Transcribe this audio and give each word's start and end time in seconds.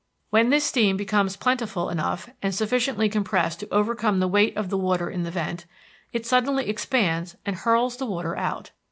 When 0.31 0.49
this 0.49 0.63
steam 0.65 0.97
becomes 0.97 1.35
plentiful 1.37 1.89
enough 1.91 2.27
and 2.41 2.55
sufficiently 2.55 3.07
compressed 3.07 3.59
to 3.59 3.69
overcome 3.71 4.19
the 4.19 4.27
weight 4.27 4.57
of 4.57 4.71
the 4.71 4.77
water 4.79 5.11
in 5.11 5.21
the 5.21 5.29
vent, 5.29 5.67
it 6.11 6.25
suddenly 6.25 6.67
expands 6.67 7.35
and 7.45 7.55
hurls 7.55 7.97
the 7.97 8.07
water 8.07 8.35
out. 8.35 8.71